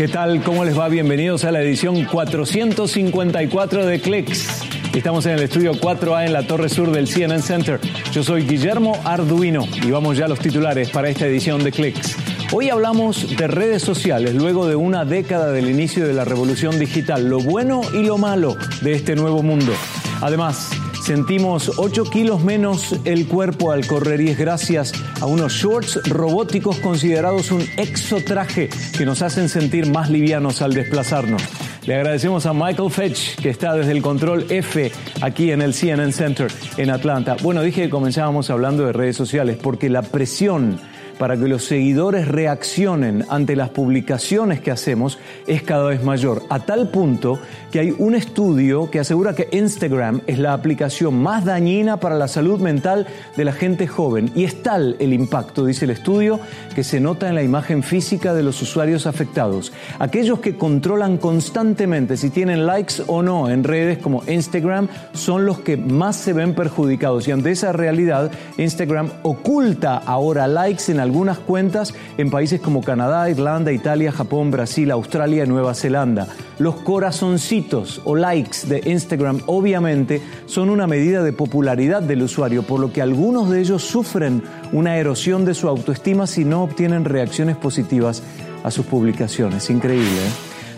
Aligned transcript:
¿Qué 0.00 0.08
tal? 0.08 0.42
¿Cómo 0.42 0.64
les 0.64 0.78
va? 0.78 0.88
Bienvenidos 0.88 1.44
a 1.44 1.52
la 1.52 1.60
edición 1.60 2.06
454 2.06 3.84
de 3.84 4.00
Clicks. 4.00 4.62
Estamos 4.94 5.26
en 5.26 5.32
el 5.32 5.42
estudio 5.42 5.74
4A 5.74 6.24
en 6.24 6.32
la 6.32 6.46
Torre 6.46 6.70
Sur 6.70 6.90
del 6.90 7.06
CNN 7.06 7.42
Center. 7.42 7.78
Yo 8.10 8.22
soy 8.22 8.44
Guillermo 8.44 8.98
Arduino 9.04 9.66
y 9.86 9.90
vamos 9.90 10.16
ya 10.16 10.24
a 10.24 10.28
los 10.28 10.38
titulares 10.38 10.88
para 10.88 11.10
esta 11.10 11.26
edición 11.26 11.62
de 11.62 11.70
Clicks. 11.72 12.16
Hoy 12.50 12.70
hablamos 12.70 13.36
de 13.36 13.46
redes 13.46 13.82
sociales 13.82 14.34
luego 14.34 14.66
de 14.66 14.74
una 14.74 15.04
década 15.04 15.52
del 15.52 15.68
inicio 15.68 16.06
de 16.06 16.14
la 16.14 16.24
revolución 16.24 16.78
digital, 16.78 17.28
lo 17.28 17.40
bueno 17.40 17.82
y 17.92 18.02
lo 18.02 18.16
malo 18.16 18.56
de 18.80 18.94
este 18.94 19.14
nuevo 19.16 19.42
mundo. 19.42 19.74
Además, 20.22 20.70
sentimos 21.00 21.72
8 21.78 22.04
kilos 22.04 22.42
menos 22.42 22.96
el 23.04 23.26
cuerpo 23.26 23.72
al 23.72 23.86
correr 23.86 24.20
y 24.20 24.28
es 24.30 24.38
gracias 24.38 24.92
a 25.20 25.26
unos 25.26 25.52
shorts 25.52 26.00
robóticos 26.08 26.78
considerados 26.78 27.50
un 27.50 27.62
exotraje 27.76 28.68
que 28.96 29.06
nos 29.06 29.22
hacen 29.22 29.48
sentir 29.48 29.90
más 29.90 30.10
livianos 30.10 30.62
al 30.62 30.74
desplazarnos. 30.74 31.42
Le 31.86 31.94
agradecemos 31.94 32.44
a 32.46 32.52
Michael 32.52 32.90
Fetch, 32.90 33.36
que 33.36 33.48
está 33.48 33.74
desde 33.74 33.92
el 33.92 34.02
control 34.02 34.46
F 34.50 34.92
aquí 35.22 35.50
en 35.50 35.62
el 35.62 35.72
CNN 35.72 36.12
Center 36.12 36.48
en 36.76 36.90
Atlanta. 36.90 37.36
Bueno, 37.42 37.62
dije 37.62 37.82
que 37.82 37.90
comenzábamos 37.90 38.50
hablando 38.50 38.84
de 38.84 38.92
redes 38.92 39.16
sociales 39.16 39.56
porque 39.60 39.88
la 39.88 40.02
presión 40.02 40.78
para 41.20 41.36
que 41.36 41.48
los 41.48 41.66
seguidores 41.66 42.26
reaccionen 42.26 43.26
ante 43.28 43.54
las 43.54 43.68
publicaciones 43.68 44.60
que 44.60 44.70
hacemos 44.70 45.18
es 45.46 45.62
cada 45.62 45.84
vez 45.84 46.02
mayor, 46.02 46.44
a 46.48 46.60
tal 46.60 46.88
punto 46.88 47.38
que 47.70 47.78
hay 47.78 47.94
un 47.98 48.14
estudio 48.14 48.90
que 48.90 49.00
asegura 49.00 49.34
que 49.34 49.48
Instagram 49.52 50.22
es 50.26 50.38
la 50.38 50.54
aplicación 50.54 51.22
más 51.22 51.44
dañina 51.44 51.98
para 51.98 52.16
la 52.16 52.26
salud 52.26 52.58
mental 52.58 53.06
de 53.36 53.44
la 53.44 53.52
gente 53.52 53.86
joven. 53.86 54.32
Y 54.34 54.44
es 54.44 54.62
tal 54.62 54.96
el 54.98 55.12
impacto, 55.12 55.66
dice 55.66 55.84
el 55.84 55.92
estudio, 55.92 56.40
que 56.74 56.82
se 56.82 57.00
nota 57.00 57.28
en 57.28 57.34
la 57.34 57.42
imagen 57.42 57.82
física 57.82 58.34
de 58.34 58.42
los 58.42 58.60
usuarios 58.62 59.06
afectados. 59.06 59.72
Aquellos 59.98 60.40
que 60.40 60.56
controlan 60.56 61.18
constantemente 61.18 62.16
si 62.16 62.30
tienen 62.30 62.66
likes 62.66 62.94
o 63.06 63.22
no 63.22 63.50
en 63.50 63.62
redes 63.62 63.98
como 63.98 64.24
Instagram 64.26 64.88
son 65.12 65.46
los 65.46 65.60
que 65.60 65.76
más 65.76 66.16
se 66.16 66.32
ven 66.32 66.54
perjudicados. 66.54 67.28
Y 67.28 67.32
ante 67.32 67.50
esa 67.50 67.72
realidad, 67.72 68.32
Instagram 68.56 69.10
oculta 69.22 69.98
ahora 69.98 70.48
likes 70.48 70.90
en 70.90 70.98
algunas 71.10 71.40
cuentas 71.40 71.92
en 72.18 72.30
países 72.30 72.60
como 72.60 72.82
Canadá, 72.82 73.28
Irlanda, 73.28 73.72
Italia, 73.72 74.12
Japón, 74.12 74.52
Brasil, 74.52 74.92
Australia 74.92 75.42
y 75.42 75.48
Nueva 75.48 75.74
Zelanda. 75.74 76.28
Los 76.60 76.76
corazoncitos 76.76 78.00
o 78.04 78.14
likes 78.14 78.58
de 78.68 78.88
Instagram 78.88 79.40
obviamente 79.46 80.22
son 80.46 80.70
una 80.70 80.86
medida 80.86 81.24
de 81.24 81.32
popularidad 81.32 82.00
del 82.00 82.22
usuario, 82.22 82.62
por 82.62 82.78
lo 82.78 82.92
que 82.92 83.02
algunos 83.02 83.50
de 83.50 83.58
ellos 83.58 83.82
sufren 83.82 84.44
una 84.72 84.98
erosión 84.98 85.44
de 85.44 85.54
su 85.54 85.66
autoestima 85.66 86.28
si 86.28 86.44
no 86.44 86.62
obtienen 86.62 87.04
reacciones 87.04 87.56
positivas 87.56 88.22
a 88.62 88.70
sus 88.70 88.86
publicaciones. 88.86 89.68
Increíble. 89.68 90.06
¿eh? 90.06 90.30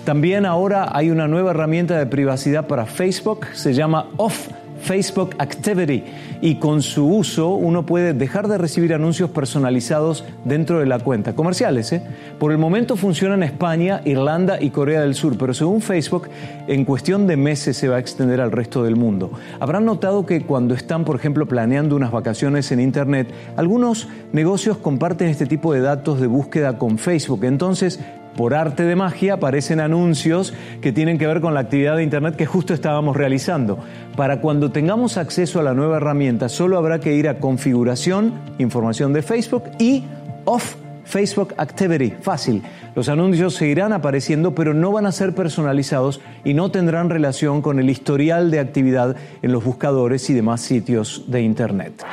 También 0.07 0.47
ahora 0.47 0.97
hay 0.97 1.11
una 1.11 1.29
nueva 1.29 1.51
herramienta 1.51 1.99
de 1.99 2.07
privacidad 2.07 2.67
para 2.67 2.87
Facebook, 2.87 3.49
se 3.53 3.75
llama 3.75 4.07
Off 4.17 4.49
Facebook 4.83 5.37
Activity 5.39 6.03
y 6.41 6.57
con 6.57 6.83
su 6.83 7.07
uso 7.07 7.51
uno 7.51 7.87
puede 7.87 8.13
dejar 8.15 8.49
de 8.49 8.59
recibir 8.59 8.93
anuncios 8.95 9.31
personalizados 9.31 10.25
dentro 10.45 10.81
de 10.81 10.87
la 10.87 10.99
cuenta, 10.99 11.35
comerciales. 11.35 11.93
¿eh? 11.93 12.03
Por 12.39 12.53
el 12.53 12.59
momento 12.59 12.97
funciona 12.97 13.35
en 13.35 13.45
España, 13.45 14.03
Irlanda 14.05 14.61
y 14.61 14.71
Corea 14.71 15.03
del 15.03 15.15
Sur, 15.15 15.39
pero 15.39 15.55
según 15.55 15.81
Facebook, 15.81 16.29
en 16.67 16.85
cuestión 16.85 17.27
de 17.27 17.37
meses 17.37 17.77
se 17.77 17.89
va 17.89 17.97
a 17.97 18.01
extender 18.01 18.41
al 18.41 18.51
resto 18.51 18.83
del 18.83 18.97
mundo. 18.97 19.31
Habrán 19.61 19.85
notado 19.85 20.27
que 20.27 20.43
cuando 20.43 20.75
están, 20.75 21.05
por 21.05 21.17
ejemplo, 21.17 21.47
planeando 21.47 21.95
unas 21.95 22.11
vacaciones 22.11 22.73
en 22.73 22.81
Internet, 22.81 23.29
algunos 23.57 24.09
negocios 24.33 24.79
comparten 24.79 25.29
este 25.29 25.47
tipo 25.47 25.73
de 25.73 25.81
datos 25.81 26.21
de 26.21 26.27
búsqueda 26.27 26.77
con 26.79 26.99
Facebook. 26.99 27.45
Entonces, 27.45 28.01
por 28.37 28.55
arte 28.55 28.85
de 28.85 28.97
magia 28.97 29.35
aparecen 29.35 29.81
anuncios 29.81 30.55
que 30.81 30.93
tienen 30.93 31.19
que 31.19 31.27
ver 31.27 31.41
con 31.41 31.55
la 31.55 31.61
actividad 31.61 31.97
de 31.97 32.03
Internet 32.03 32.37
que 32.37 32.47
justo 32.47 32.75
estábamos 32.75 33.17
realizando. 33.17 33.79
Para 34.17 34.41
cuando 34.41 34.71
tengamos 34.71 35.17
acceso 35.17 35.61
a 35.61 35.63
la 35.63 35.75
nueva 35.75 35.99
herramienta, 35.99 36.49
solo 36.49 36.79
habrá 36.79 37.01
que 37.01 37.15
ir 37.15 37.29
a 37.29 37.39
configuración, 37.39 38.33
información 38.59 39.13
de 39.13 39.23
Facebook 39.23 39.65
y 39.79 40.05
off 40.45 40.77
Facebook 41.05 41.55
Activity. 41.59 42.15
Fácil. 42.21 42.63
Los 42.95 43.09
anuncios 43.09 43.55
seguirán 43.55 43.93
apareciendo, 43.93 44.55
pero 44.55 44.73
no 44.73 44.93
van 44.93 45.07
a 45.07 45.13
ser 45.13 45.35
personalizados 45.35 46.21
y 46.45 46.55
no 46.55 46.71
tendrán 46.71 47.11
relación 47.11 47.63
con 47.63 47.79
el 47.79 47.91
historial 47.91 48.51
de 48.51 48.61
actividad 48.61 49.17
en 49.43 49.53
los 49.53 49.65
buscadores 49.65 50.29
y 50.31 50.35
demás 50.35 50.61
sitios 50.61 51.25
de 51.27 51.43
Internet. 51.43 52.05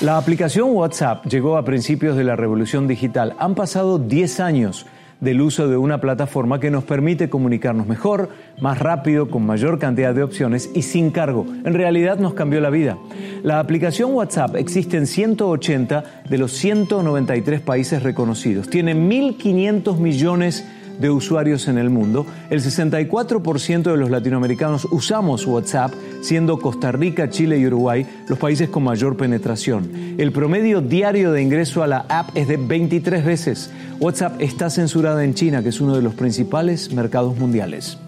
La 0.00 0.18
aplicación 0.18 0.72
WhatsApp 0.72 1.24
llegó 1.26 1.56
a 1.56 1.64
principios 1.64 2.16
de 2.16 2.24
la 2.24 2.36
revolución 2.36 2.86
digital. 2.86 3.34
Han 3.38 3.54
pasado 3.54 3.98
10 3.98 4.40
años 4.40 4.86
del 5.20 5.40
uso 5.40 5.68
de 5.68 5.76
una 5.76 6.00
plataforma 6.00 6.60
que 6.60 6.70
nos 6.70 6.84
permite 6.84 7.30
comunicarnos 7.30 7.86
mejor, 7.86 8.28
más 8.60 8.78
rápido, 8.78 9.30
con 9.30 9.46
mayor 9.46 9.78
cantidad 9.78 10.14
de 10.14 10.22
opciones 10.22 10.70
y 10.74 10.82
sin 10.82 11.10
cargo. 11.10 11.46
En 11.64 11.74
realidad 11.74 12.18
nos 12.18 12.34
cambió 12.34 12.60
la 12.60 12.70
vida. 12.70 12.98
La 13.42 13.58
aplicación 13.58 14.12
WhatsApp 14.12 14.56
existe 14.56 14.96
en 14.96 15.06
180 15.06 16.22
de 16.28 16.38
los 16.38 16.52
193 16.52 17.60
países 17.60 18.02
reconocidos. 18.02 18.68
Tiene 18.68 18.94
1.500 18.94 19.98
millones 19.98 20.64
de 20.64 20.75
de 20.98 21.10
usuarios 21.10 21.68
en 21.68 21.78
el 21.78 21.90
mundo, 21.90 22.26
el 22.50 22.60
64% 22.60 23.82
de 23.82 23.96
los 23.96 24.10
latinoamericanos 24.10 24.86
usamos 24.90 25.46
WhatsApp, 25.46 25.92
siendo 26.20 26.58
Costa 26.58 26.92
Rica, 26.92 27.30
Chile 27.30 27.58
y 27.58 27.66
Uruguay 27.66 28.06
los 28.28 28.38
países 28.38 28.68
con 28.68 28.84
mayor 28.84 29.16
penetración. 29.16 30.16
El 30.18 30.32
promedio 30.32 30.80
diario 30.80 31.32
de 31.32 31.42
ingreso 31.42 31.82
a 31.82 31.86
la 31.86 32.06
app 32.08 32.30
es 32.34 32.48
de 32.48 32.56
23 32.56 33.24
veces. 33.24 33.70
WhatsApp 34.00 34.40
está 34.40 34.70
censurada 34.70 35.24
en 35.24 35.34
China, 35.34 35.62
que 35.62 35.70
es 35.70 35.80
uno 35.80 35.96
de 35.96 36.02
los 36.02 36.14
principales 36.14 36.92
mercados 36.92 37.36
mundiales. 37.36 37.98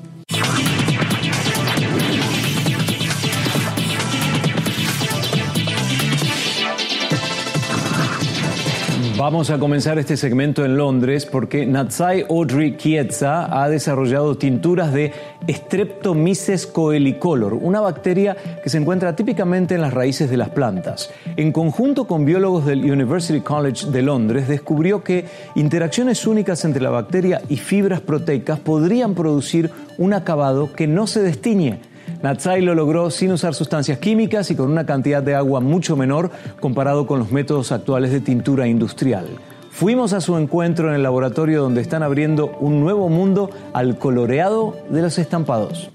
Vamos 9.19 9.51
a 9.51 9.59
comenzar 9.59 9.99
este 9.99 10.17
segmento 10.17 10.65
en 10.65 10.77
Londres 10.77 11.27
porque 11.27 11.67
Natsai 11.67 12.25
Audrey 12.31 12.77
Chiesa 12.77 13.49
ha 13.51 13.69
desarrollado 13.69 14.39
tinturas 14.39 14.93
de 14.93 15.13
Streptomyces 15.49 16.69
coelicolor, 16.69 17.55
una 17.55 17.81
bacteria 17.81 18.37
que 18.63 18.71
se 18.71 18.79
encuentra 18.79 19.17
típicamente 19.17 19.75
en 19.75 19.81
las 19.81 19.93
raíces 19.93 20.31
de 20.31 20.37
las 20.37 20.51
plantas. 20.51 21.11
En 21.37 21.51
conjunto 21.51 22.07
con 22.07 22.25
biólogos 22.25 22.65
del 22.65 22.89
University 22.89 23.41
College 23.41 23.91
de 23.91 24.03
Londres, 24.03 24.47
descubrió 24.47 25.03
que 25.03 25.25
interacciones 25.57 26.25
únicas 26.25 26.65
entre 26.65 26.81
la 26.81 26.91
bacteria 26.91 27.43
y 27.49 27.57
fibras 27.57 28.01
proteicas 28.01 28.61
podrían 28.61 29.17
producir 29.17 29.73
un 29.99 30.15
acabado 30.15 30.73
que 30.73 30.87
no 30.87 31.09
se 31.09 31.23
destiñe 31.23 31.81
Natsai 32.23 32.63
lo 32.63 32.75
logró 32.75 33.11
sin 33.11 33.33
usar 33.33 33.55
sustancias 33.55 33.99
químicas 33.99 34.51
y 34.51 34.57
con 34.57 34.71
una 34.71 34.85
cantidad 34.85 35.23
de 35.23 35.35
agua 35.35 35.61
mucho 35.61 35.97
menor 35.97 36.31
comparado 36.61 37.07
con 37.07 37.21
los 37.21 37.31
métodos 37.31 37.71
actuales 37.71 38.11
de 38.11 38.21
tintura 38.21 38.67
industrial. 38.67 39.27
Fuimos 39.71 40.13
a 40.13 40.21
su 40.21 40.37
encuentro 40.37 40.89
en 40.89 40.97
el 40.97 41.05
laboratorio 41.05 41.63
donde 41.63 41.81
están 41.81 42.03
abriendo 42.03 42.57
un 42.59 42.81
nuevo 42.81 43.09
mundo 43.09 43.51
al 43.73 43.99
coloreado 43.99 44.77
de 44.91 45.03
los 45.03 45.19
estampados. 45.19 45.91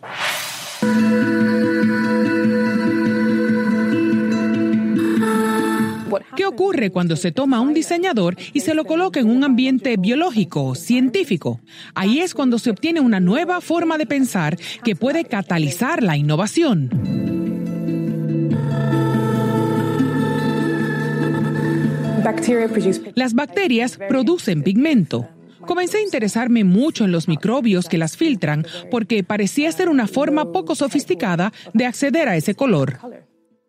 ¿Qué 6.36 6.46
ocurre 6.46 6.90
cuando 6.90 7.16
se 7.16 7.32
toma 7.32 7.62
un 7.62 7.74
diseñador 7.74 8.36
y 8.54 8.62
se 8.62 8.74
lo 8.74 8.86
coloca 8.86 9.20
en 9.20 9.30
un 9.30 9.44
ambiente 9.44 9.98
biológico, 9.98 10.74
científico? 10.76 11.60
Ahí 11.94 12.20
es 12.20 12.34
cuando 12.34 12.58
se 12.60 12.72
obtiene 12.72 13.00
una 13.02 13.20
nueva 13.20 13.62
forma 13.62 13.98
de 13.98 14.06
pensar 14.06 14.58
que 14.84 14.96
puede 14.96 15.26
catalizar 15.26 16.02
la 16.02 16.18
innovación. 16.18 16.90
Las 23.16 23.34
bacterias 23.34 24.00
producen 24.08 24.64
pigmento. 24.64 25.28
Comencé 25.68 25.98
a 25.98 26.02
interesarme 26.02 26.64
mucho 26.64 27.06
en 27.06 27.12
los 27.12 27.28
microbios 27.28 27.88
que 27.88 27.98
las 27.98 28.18
filtran 28.18 28.66
porque 28.90 29.24
parecía 29.24 29.72
ser 29.72 29.90
una 29.90 30.08
forma 30.08 30.52
poco 30.52 30.76
sofisticada 30.76 31.54
de 31.74 31.86
acceder 31.86 32.28
a 32.28 32.36
ese 32.36 32.56
color. 32.56 33.00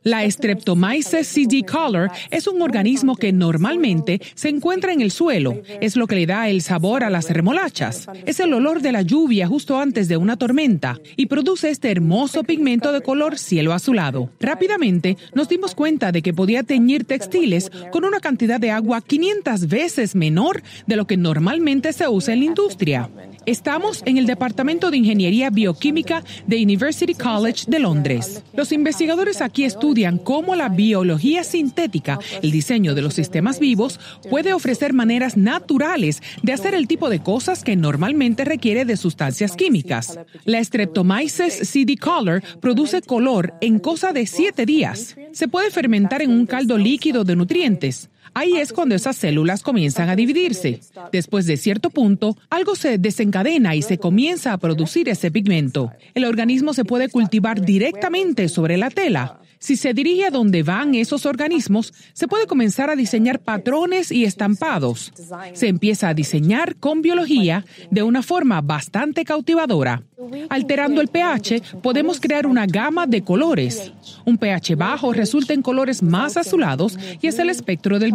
La 0.05 0.31
Streptomyces 0.31 1.27
CD 1.27 1.65
color 1.65 2.11
es 2.31 2.47
un 2.47 2.61
organismo 2.61 3.17
que 3.17 3.33
normalmente 3.33 4.21
se 4.35 4.51
encuentra 4.51 4.93
en 4.93 5.01
el 5.01 5.11
suelo. 5.11 5.63
Es 5.81 5.97
lo 5.97 6.07
que 6.07 6.15
le 6.15 6.27
da 6.27 6.51
el 6.51 6.61
sabor 6.61 7.05
a 7.05 7.09
las 7.09 7.31
remolachas. 7.31 8.07
Es 8.27 8.39
el 8.39 8.53
olor 8.53 8.83
de 8.83 8.93
la 8.93 9.01
lluvia 9.01 9.47
justo 9.47 9.81
antes 9.81 10.07
de 10.07 10.19
una 10.19 10.37
tormenta 10.37 11.01
y 11.17 11.25
produce 11.25 11.71
este 11.71 11.91
hermoso 11.91 12.45
pigmento 12.45 12.93
de 12.93 13.01
color 13.01 13.39
cielo 13.39 13.73
azulado. 13.73 14.29
Rápidamente 14.41 15.17
nos 15.35 15.49
dimos 15.49 15.75
cuenta 15.75 16.13
de 16.13 16.21
que 16.21 16.35
podía 16.35 16.65
teñir 16.65 17.07
textiles 17.07 17.71
con 17.91 18.05
una 18.05 18.21
cantidad 18.21 18.61
de 18.61 18.73
agua 18.73 19.01
500 19.01 19.69
veces 19.69 20.15
menor 20.15 20.63
de 20.87 20.97
lo 20.97 21.07
que 21.07 21.17
normalmente 21.17 21.95
se 21.95 22.07
usa 22.07 22.35
en 22.35 22.41
la 22.41 22.47
industria. 22.47 23.09
Estamos 23.47 24.03
en 24.07 24.17
el 24.17 24.27
Departamento 24.27 24.91
de 24.91 24.97
Ingeniería 24.97 25.51
Bioquímica 25.51 26.25
de 26.47 26.63
University 26.63 27.15
College 27.15 27.65
de 27.67 27.79
Londres. 27.79 28.43
Los 28.55 28.73
investigadores 28.73 29.43
aquí 29.43 29.65
estudian 29.65 30.17
cómo 30.17 30.55
la 30.55 30.71
biología 30.71 31.45
sintética, 31.45 32.19
el 32.43 32.51
diseño 32.51 32.95
de 32.95 33.03
los 33.03 33.15
sistemas 33.15 33.59
vivos, 33.59 34.01
puede 34.31 34.55
ofrecer 34.55 34.95
maneras 34.95 35.37
naturales 35.37 36.23
de 36.43 36.53
hacer 36.55 36.75
el 36.75 36.89
tipo 36.89 37.11
de 37.11 37.21
cosas 37.21 37.65
que 37.65 37.77
normalmente 37.77 38.45
requiere 38.45 38.87
de 38.87 38.97
sustancias 38.97 39.57
químicas. 39.57 40.19
La 40.45 40.63
Streptomyces 40.65 41.69
CD 41.69 41.97
color 41.99 42.43
produce 42.61 43.03
color 43.03 43.55
en 43.61 43.79
cosa 43.79 44.13
de 44.13 44.27
siete 44.27 44.65
días. 44.65 45.17
Se 45.33 45.49
puede 45.49 45.71
fermentar 45.71 46.23
en 46.23 46.31
un 46.31 46.47
caldo 46.47 46.79
líquido 46.79 47.25
de 47.25 47.37
nutrientes. 47.37 48.09
Ahí 48.35 48.57
es 48.57 48.73
cuando 48.73 48.95
esas 48.95 49.17
células 49.17 49.63
comienzan 49.63 50.09
a 50.09 50.17
dividirse. 50.17 50.81
Después 51.13 51.47
de 51.47 51.57
cierto 51.57 51.91
punto, 51.91 52.37
algo 52.51 52.75
se 52.75 52.99
desencadena 52.99 53.75
y 53.77 53.83
se 53.83 53.99
comienza 53.99 54.53
a 54.53 54.59
producir 54.59 55.09
ese 55.09 55.31
pigmento. 55.31 55.93
El 56.15 56.25
organismo 56.25 56.75
se 56.75 56.85
puede 56.85 57.09
cultivar 57.09 57.61
directamente 57.61 58.49
sobre 58.49 58.77
la 58.77 58.91
tela. 58.91 59.41
Si 59.65 59.77
se 59.77 59.95
dirige 59.95 60.27
a 60.27 60.31
donde 60.31 60.63
van 60.63 60.95
esos 60.95 61.25
organismos, 61.25 61.95
se 62.13 62.29
puede 62.29 62.47
comenzar 62.47 62.91
a 62.91 62.97
diseñar 62.97 63.41
patrones 63.41 64.13
y 64.13 64.25
estampados. 64.25 65.11
Se 65.55 65.69
empieza 65.69 66.11
a 66.11 66.15
diseñar 66.15 66.77
con 66.77 67.01
biología 67.01 67.65
de 67.91 68.03
una 68.03 68.23
forma 68.23 68.61
bastante 68.61 69.25
cautivadora. 69.25 70.03
Alterando 70.51 71.01
el 71.01 71.09
pH, 71.09 71.81
podemos 71.83 72.21
crear 72.21 72.47
una 72.47 72.67
gama 72.67 73.07
de 73.07 73.23
colores. 73.23 73.91
Un 74.27 74.37
pH 74.37 74.75
bajo 74.77 75.15
resulta 75.15 75.55
en 75.55 75.63
colores 75.63 76.03
más 76.03 76.37
azulados 76.37 76.99
y 77.23 77.27
es 77.27 77.39
el 77.39 77.49
espectro 77.49 77.99
del 77.99 78.13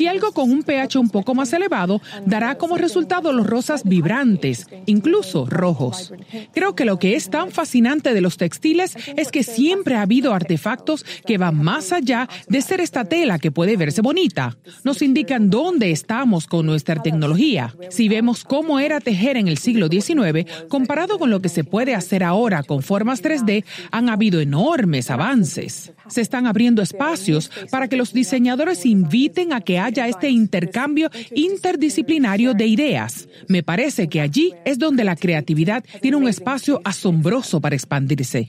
Y 0.00 0.06
algo 0.06 0.32
con 0.32 0.50
un 0.50 0.62
pH 0.62 0.98
un 0.98 1.10
poco 1.10 1.34
más 1.34 1.52
elevado 1.52 2.00
dará 2.24 2.54
como 2.56 2.78
resultado 2.78 3.34
los 3.34 3.46
rosas 3.46 3.84
vibrantes, 3.84 4.66
incluso 4.86 5.44
rojos. 5.44 6.14
Creo 6.54 6.74
que 6.74 6.86
lo 6.86 6.98
que 6.98 7.16
es 7.16 7.28
tan 7.28 7.50
fascinante 7.50 8.14
de 8.14 8.22
los 8.22 8.38
textiles 8.38 8.96
es 9.16 9.30
que 9.30 9.42
siempre 9.42 9.96
ha 9.96 10.02
habido 10.02 10.32
artefactos 10.32 11.04
que 11.26 11.36
van 11.36 11.62
más 11.62 11.92
allá 11.92 12.30
de 12.48 12.62
ser 12.62 12.80
esta 12.80 13.04
tela 13.04 13.38
que 13.38 13.50
puede 13.50 13.76
verse 13.76 14.00
bonita. 14.00 14.56
Nos 14.84 15.02
indican 15.02 15.50
dónde 15.50 15.90
estamos 15.90 16.46
con 16.46 16.64
nuestra 16.64 17.02
tecnología. 17.02 17.74
Si 17.90 18.08
vemos 18.08 18.44
cómo 18.44 18.80
era 18.80 19.00
tejer 19.00 19.36
en 19.36 19.48
el 19.48 19.58
siglo 19.58 19.88
XIX, 19.88 20.50
comparado 20.68 21.18
con 21.18 21.28
lo 21.28 21.42
que 21.42 21.50
se 21.50 21.62
puede 21.62 21.94
hacer 21.94 22.24
ahora 22.24 22.62
con 22.62 22.82
formas 22.82 23.22
3D, 23.22 23.64
han 23.90 24.08
habido 24.08 24.40
enormes 24.40 25.10
avances. 25.10 25.92
Se 26.08 26.22
están 26.22 26.46
abriendo 26.46 26.80
espacios 26.80 27.50
para 27.70 27.88
que 27.88 27.96
los 27.96 28.14
diseñadores 28.14 28.86
inviten 29.20 29.52
a 29.52 29.60
que 29.60 29.78
haya 29.78 30.08
este 30.08 30.30
intercambio 30.30 31.10
interdisciplinario 31.34 32.54
de 32.54 32.66
ideas. 32.66 33.28
Me 33.48 33.62
parece 33.62 34.08
que 34.08 34.22
allí 34.22 34.54
es 34.64 34.78
donde 34.78 35.04
la 35.04 35.14
creatividad 35.14 35.84
tiene 36.00 36.16
un 36.16 36.26
espacio 36.26 36.80
asombroso 36.84 37.60
para 37.60 37.76
expandirse. 37.76 38.48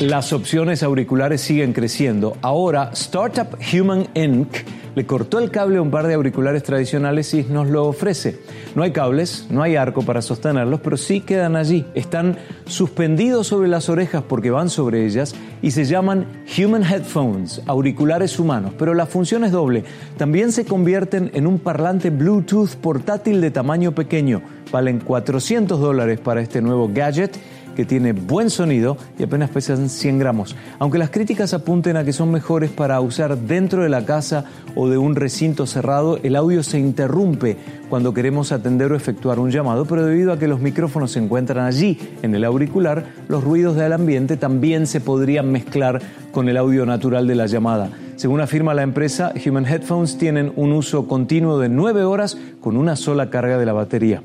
Las 0.00 0.32
opciones 0.32 0.82
auriculares 0.82 1.40
siguen 1.40 1.72
creciendo. 1.72 2.36
Ahora, 2.42 2.90
Startup 2.92 3.48
Human 3.72 4.08
Inc 4.14 4.48
le 4.96 5.04
cortó 5.04 5.38
el 5.38 5.50
cable 5.50 5.76
a 5.76 5.82
un 5.82 5.90
par 5.90 6.06
de 6.06 6.14
auriculares 6.14 6.62
tradicionales 6.62 7.32
y 7.34 7.44
nos 7.44 7.68
lo 7.68 7.84
ofrece. 7.84 8.40
No 8.74 8.82
hay 8.82 8.92
cables, 8.92 9.46
no 9.50 9.62
hay 9.62 9.76
arco 9.76 10.00
para 10.00 10.22
sostenerlos, 10.22 10.80
pero 10.80 10.96
sí 10.96 11.20
quedan 11.20 11.54
allí. 11.54 11.84
Están 11.94 12.38
suspendidos 12.64 13.46
sobre 13.46 13.68
las 13.68 13.90
orejas 13.90 14.24
porque 14.26 14.50
van 14.50 14.70
sobre 14.70 15.04
ellas 15.04 15.34
y 15.60 15.72
se 15.72 15.84
llaman 15.84 16.26
Human 16.56 16.82
Headphones, 16.82 17.60
auriculares 17.66 18.38
humanos, 18.38 18.72
pero 18.78 18.94
la 18.94 19.04
función 19.04 19.44
es 19.44 19.52
doble. 19.52 19.84
También 20.16 20.50
se 20.50 20.64
convierten 20.64 21.30
en 21.34 21.46
un 21.46 21.58
parlante 21.58 22.08
Bluetooth 22.08 22.76
portátil 22.76 23.42
de 23.42 23.50
tamaño 23.50 23.94
pequeño. 23.94 24.40
Valen 24.72 25.00
400 25.00 25.78
dólares 25.78 26.20
para 26.20 26.40
este 26.40 26.62
nuevo 26.62 26.90
gadget 26.92 27.36
que 27.76 27.84
tiene 27.84 28.12
buen 28.12 28.50
sonido 28.50 28.96
y 29.18 29.22
apenas 29.22 29.50
pesan 29.50 29.88
100 29.88 30.18
gramos. 30.18 30.56
Aunque 30.80 30.98
las 30.98 31.10
críticas 31.10 31.54
apunten 31.54 31.96
a 31.96 32.04
que 32.04 32.12
son 32.12 32.32
mejores 32.32 32.70
para 32.70 33.00
usar 33.00 33.38
dentro 33.38 33.82
de 33.82 33.88
la 33.88 34.04
casa 34.04 34.46
o 34.74 34.88
de 34.88 34.98
un 34.98 35.14
recinto 35.14 35.66
cerrado, 35.66 36.18
el 36.22 36.34
audio 36.34 36.62
se 36.62 36.80
interrumpe 36.80 37.56
cuando 37.88 38.12
queremos 38.12 38.50
atender 38.50 38.90
o 38.90 38.96
efectuar 38.96 39.38
un 39.38 39.50
llamado, 39.50 39.84
pero 39.84 40.04
debido 40.04 40.32
a 40.32 40.38
que 40.38 40.48
los 40.48 40.60
micrófonos 40.60 41.12
se 41.12 41.20
encuentran 41.20 41.66
allí 41.66 41.98
en 42.22 42.34
el 42.34 42.44
auricular, 42.44 43.04
los 43.28 43.44
ruidos 43.44 43.76
del 43.76 43.92
ambiente 43.92 44.36
también 44.36 44.86
se 44.86 45.00
podrían 45.00 45.52
mezclar 45.52 46.00
con 46.32 46.48
el 46.48 46.56
audio 46.56 46.86
natural 46.86 47.26
de 47.26 47.34
la 47.34 47.46
llamada. 47.46 47.90
Según 48.16 48.40
afirma 48.40 48.72
la 48.72 48.82
empresa, 48.82 49.32
Human 49.46 49.66
Headphones 49.66 50.16
tienen 50.16 50.52
un 50.56 50.72
uso 50.72 51.06
continuo 51.06 51.58
de 51.58 51.68
9 51.68 52.04
horas 52.04 52.38
con 52.60 52.78
una 52.78 52.96
sola 52.96 53.28
carga 53.28 53.58
de 53.58 53.66
la 53.66 53.74
batería. 53.74 54.22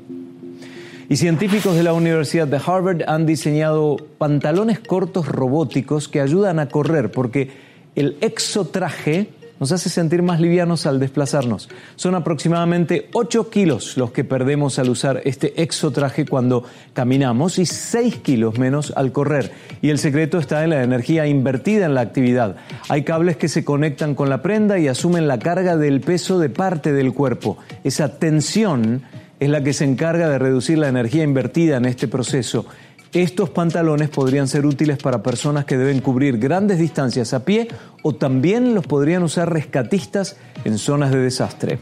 Y 1.12 1.18
científicos 1.18 1.76
de 1.76 1.82
la 1.82 1.92
Universidad 1.92 2.48
de 2.48 2.56
Harvard 2.56 3.02
han 3.06 3.26
diseñado 3.26 3.98
pantalones 4.16 4.80
cortos 4.80 5.28
robóticos 5.28 6.08
que 6.08 6.22
ayudan 6.22 6.58
a 6.58 6.70
correr 6.70 7.12
porque 7.12 7.50
el 7.94 8.16
exotraje 8.22 9.28
nos 9.60 9.72
hace 9.72 9.90
sentir 9.90 10.22
más 10.22 10.40
livianos 10.40 10.86
al 10.86 10.98
desplazarnos. 10.98 11.68
Son 11.96 12.14
aproximadamente 12.14 13.10
8 13.12 13.50
kilos 13.50 13.98
los 13.98 14.10
que 14.10 14.24
perdemos 14.24 14.78
al 14.78 14.88
usar 14.88 15.20
este 15.26 15.62
exotraje 15.62 16.24
cuando 16.24 16.64
caminamos 16.94 17.58
y 17.58 17.66
6 17.66 18.16
kilos 18.20 18.58
menos 18.58 18.94
al 18.96 19.12
correr. 19.12 19.52
Y 19.82 19.90
el 19.90 19.98
secreto 19.98 20.38
está 20.38 20.64
en 20.64 20.70
la 20.70 20.82
energía 20.82 21.26
invertida 21.26 21.84
en 21.84 21.94
la 21.94 22.00
actividad. 22.00 22.56
Hay 22.88 23.04
cables 23.04 23.36
que 23.36 23.48
se 23.48 23.66
conectan 23.66 24.14
con 24.14 24.30
la 24.30 24.40
prenda 24.40 24.78
y 24.78 24.88
asumen 24.88 25.28
la 25.28 25.38
carga 25.38 25.76
del 25.76 26.00
peso 26.00 26.38
de 26.38 26.48
parte 26.48 26.90
del 26.94 27.12
cuerpo. 27.12 27.58
Esa 27.84 28.18
tensión 28.18 29.02
es 29.42 29.48
la 29.48 29.64
que 29.64 29.72
se 29.72 29.84
encarga 29.84 30.28
de 30.28 30.38
reducir 30.38 30.78
la 30.78 30.86
energía 30.86 31.24
invertida 31.24 31.76
en 31.76 31.86
este 31.86 32.06
proceso. 32.06 32.64
Estos 33.12 33.50
pantalones 33.50 34.08
podrían 34.08 34.46
ser 34.46 34.64
útiles 34.64 34.98
para 34.98 35.24
personas 35.24 35.64
que 35.64 35.76
deben 35.76 36.00
cubrir 36.00 36.38
grandes 36.38 36.78
distancias 36.78 37.34
a 37.34 37.44
pie 37.44 37.66
o 38.04 38.14
también 38.14 38.72
los 38.72 38.86
podrían 38.86 39.24
usar 39.24 39.52
rescatistas 39.52 40.36
en 40.64 40.78
zonas 40.78 41.10
de 41.10 41.18
desastre. 41.18 41.80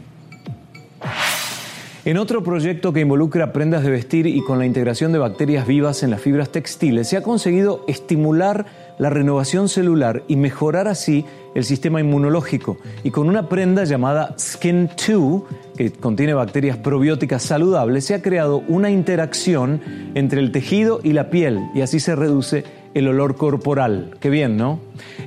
En 2.03 2.17
otro 2.17 2.43
proyecto 2.43 2.93
que 2.93 3.01
involucra 3.01 3.53
prendas 3.53 3.83
de 3.83 3.91
vestir 3.91 4.25
y 4.25 4.41
con 4.41 4.57
la 4.57 4.65
integración 4.65 5.11
de 5.11 5.19
bacterias 5.19 5.67
vivas 5.67 6.01
en 6.01 6.09
las 6.09 6.19
fibras 6.19 6.49
textiles, 6.49 7.09
se 7.09 7.17
ha 7.17 7.21
conseguido 7.21 7.85
estimular 7.87 8.65
la 8.97 9.11
renovación 9.11 9.69
celular 9.69 10.23
y 10.27 10.35
mejorar 10.35 10.87
así 10.87 11.25
el 11.55 11.63
sistema 11.63 11.99
inmunológico. 11.99 12.77
Y 13.03 13.11
con 13.11 13.27
una 13.27 13.49
prenda 13.49 13.83
llamada 13.83 14.35
Skin 14.39 14.89
2, 15.07 15.43
que 15.77 15.91
contiene 15.91 16.33
bacterias 16.33 16.77
probióticas 16.77 17.43
saludables, 17.43 18.05
se 18.05 18.15
ha 18.15 18.21
creado 18.21 18.63
una 18.67 18.89
interacción 18.89 19.81
entre 20.15 20.41
el 20.41 20.51
tejido 20.51 20.99
y 21.03 21.13
la 21.13 21.29
piel 21.29 21.59
y 21.73 21.81
así 21.81 21.99
se 21.99 22.15
reduce 22.15 22.63
el 22.93 23.07
olor 23.07 23.35
corporal. 23.35 24.15
Qué 24.19 24.29
bien, 24.29 24.57
¿no? 24.57 24.79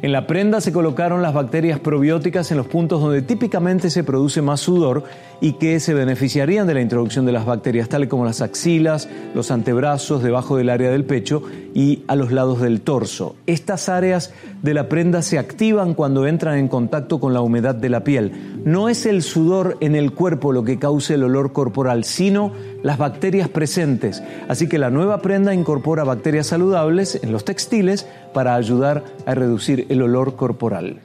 En 0.02 0.12
la 0.12 0.26
prenda 0.26 0.60
se 0.60 0.72
colocaron 0.72 1.22
las 1.22 1.34
bacterias 1.34 1.80
probióticas 1.80 2.50
en 2.50 2.58
los 2.58 2.66
puntos 2.66 3.00
donde 3.00 3.22
típicamente 3.22 3.90
se 3.90 4.04
produce 4.04 4.42
más 4.42 4.60
sudor 4.60 5.04
y 5.40 5.54
que 5.54 5.80
se 5.80 5.94
beneficiarían 5.94 6.66
de 6.66 6.74
la 6.74 6.80
introducción 6.80 7.26
de 7.26 7.32
las 7.32 7.46
bacterias, 7.46 7.88
tales 7.88 8.08
como 8.08 8.24
las 8.24 8.40
axilas, 8.40 9.08
los 9.34 9.50
antebrazos, 9.50 10.22
debajo 10.22 10.56
del 10.56 10.70
área 10.70 10.90
del 10.90 11.04
pecho 11.04 11.42
y 11.74 12.02
a 12.06 12.16
los 12.16 12.32
lados 12.32 12.60
del 12.60 12.82
torso. 12.82 13.36
Estas 13.46 13.88
áreas 13.88 14.32
de 14.62 14.74
la 14.74 14.88
prenda 14.88 15.22
se 15.22 15.38
activan 15.38 15.94
cuando 15.94 16.26
entran 16.26 16.58
en 16.58 16.68
contacto 16.68 17.18
con 17.18 17.32
la 17.34 17.40
humedad 17.40 17.74
de 17.74 17.88
la 17.88 18.04
piel. 18.04 18.62
No 18.64 18.88
es 18.88 19.06
el 19.06 19.22
sudor 19.22 19.76
en 19.80 19.94
el 19.94 20.12
cuerpo 20.12 20.52
lo 20.52 20.64
que 20.64 20.78
causa 20.78 21.14
el 21.14 21.24
olor 21.24 21.52
corporal, 21.52 22.04
sino 22.04 22.52
las 22.84 22.98
bacterias 22.98 23.48
presentes. 23.48 24.22
Así 24.46 24.68
que 24.68 24.78
la 24.78 24.90
nueva 24.90 25.22
prenda 25.22 25.54
incorpora 25.54 26.04
bacterias 26.04 26.46
saludables 26.46 27.18
en 27.20 27.32
los 27.32 27.44
textiles 27.44 28.06
para 28.32 28.54
ayudar 28.54 29.02
a 29.26 29.34
reducir 29.34 29.86
el 29.88 30.02
olor 30.02 30.36
corporal. 30.36 31.00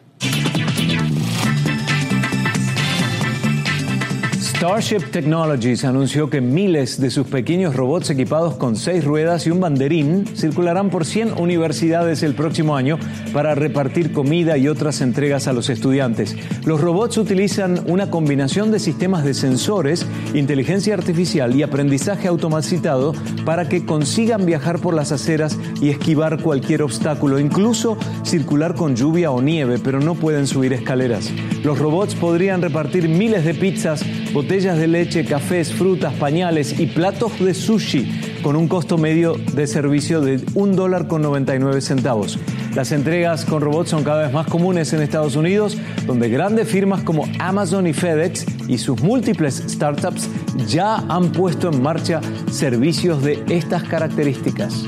Starship 4.60 5.12
Technologies 5.12 5.86
anunció 5.86 6.30
que 6.30 6.42
miles 6.42 7.00
de 7.00 7.12
sus 7.12 7.26
pequeños 7.26 7.78
robots 7.78 8.10
equipados 8.10 8.56
con 8.56 8.76
seis 8.76 9.06
ruedas 9.06 9.48
y 9.48 9.52
un 9.52 9.62
banderín 9.62 10.28
circularán 10.36 10.90
por 10.90 11.06
100 11.06 11.40
universidades 11.40 12.24
el 12.24 12.36
próximo 12.36 12.76
año 12.76 13.00
para 13.32 13.56
repartir 13.56 14.12
comida 14.12 14.58
y 14.58 14.68
otras 14.68 15.00
entregas 15.00 15.48
a 15.48 15.54
los 15.54 15.70
estudiantes. 15.70 16.36
Los 16.66 16.82
robots 16.82 17.18
utilizan 17.18 17.90
una 17.90 18.12
combinación 18.12 18.70
de 18.70 18.80
sistemas 18.80 19.24
de 19.24 19.34
sensores, 19.34 20.06
inteligencia 20.34 20.94
artificial 20.94 21.56
y 21.56 21.64
aprendizaje 21.64 22.28
automatizado 22.28 23.14
para 23.46 23.70
que 23.70 23.86
consigan 23.86 24.46
viajar 24.46 24.80
por 24.80 24.94
las 24.94 25.14
aceras 25.14 25.58
y 25.80 25.88
esquivar 25.88 26.44
cualquier 26.44 26.82
obstáculo, 26.82 27.40
incluso 27.40 27.98
circular 28.26 28.76
con 28.76 28.98
lluvia 28.98 29.32
o 29.32 29.42
nieve, 29.42 29.80
pero 29.82 30.02
no 30.02 30.16
pueden 30.16 30.48
subir 30.48 30.74
escaleras. 30.74 31.32
Los 31.64 31.80
robots 31.80 32.14
podrían 32.14 32.62
repartir 32.62 33.08
miles 33.08 33.46
de 33.46 33.54
pizzas, 33.54 34.04
botellas 34.34 34.78
de 34.78 34.88
leche, 34.88 35.26
cafés, 35.26 35.74
frutas, 35.74 36.14
pañales 36.14 36.80
y 36.80 36.88
platos 36.88 37.40
de 37.40 37.54
sushi 37.54 38.40
con 38.42 38.56
un 38.56 38.68
costo 38.68 38.98
medio 38.98 39.36
de 39.54 39.68
servicio 39.68 40.22
de 40.22 40.42
un 40.54 40.76
dólar 40.76 41.08
con 41.08 41.22
99 41.22 41.82
centavos. 41.82 42.40
Las 42.76 42.92
entregas 42.92 43.46
con 43.46 43.62
robots 43.62 43.90
son 43.90 44.04
cada 44.04 44.24
vez 44.24 44.34
más 44.34 44.48
comunes 44.48 44.94
en 44.94 45.02
Estados 45.02 45.36
Unidos, 45.36 45.78
donde 46.06 46.30
grandes 46.30 46.68
firmas 46.68 47.02
como 47.02 47.26
Amazon 47.40 47.88
y 47.88 47.94
FedEx 47.94 48.46
y 48.68 48.78
sus 48.78 49.02
múltiples 49.02 49.64
startups 49.68 50.30
ya 50.68 50.98
han 51.10 51.32
puesto 51.32 51.70
en 51.72 51.82
marcha 51.82 52.22
servicios 52.52 53.24
de 53.24 53.44
estas 53.50 53.84
características. 53.84 54.86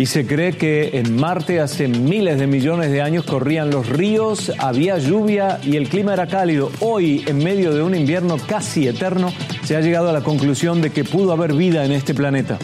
Y 0.00 0.06
se 0.06 0.26
cree 0.26 0.52
que 0.52 0.98
en 0.98 1.14
Marte 1.16 1.60
hace 1.60 1.86
miles 1.86 2.38
de 2.38 2.46
millones 2.46 2.90
de 2.90 3.02
años 3.02 3.26
corrían 3.26 3.68
los 3.68 3.86
ríos, 3.86 4.50
había 4.58 4.96
lluvia 4.96 5.60
y 5.62 5.76
el 5.76 5.90
clima 5.90 6.14
era 6.14 6.26
cálido. 6.26 6.72
Hoy, 6.80 7.22
en 7.26 7.36
medio 7.36 7.74
de 7.74 7.82
un 7.82 7.94
invierno 7.94 8.38
casi 8.48 8.88
eterno, 8.88 9.30
se 9.62 9.76
ha 9.76 9.82
llegado 9.82 10.08
a 10.08 10.14
la 10.14 10.22
conclusión 10.22 10.80
de 10.80 10.88
que 10.88 11.04
pudo 11.04 11.32
haber 11.32 11.52
vida 11.52 11.84
en 11.84 11.92
este 11.92 12.14
planeta. 12.14 12.58